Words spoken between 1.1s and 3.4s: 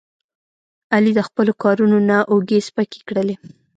د خپلو کارونو نه اوږې سپکې کړلې.